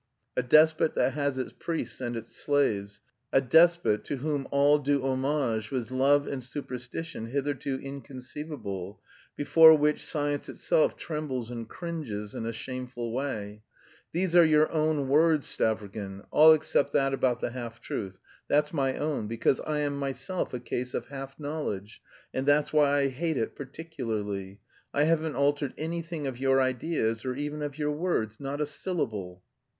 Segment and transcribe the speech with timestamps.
[0.35, 3.01] A despot that has its priests and its slaves,
[3.31, 8.99] a despot to whom all do homage with love and superstition hitherto inconceivable,
[9.35, 13.61] before which science itself trembles and cringes in a shameful way.
[14.11, 18.97] These are your own words, Stavrogin, all except that about the half truth; that's my
[18.97, 22.01] own because I am myself a case of half knowledge,
[22.33, 24.61] and that's why I hate it particularly.
[24.95, 29.43] I haven't altered anything of your ideas or even of your words, not a syllable."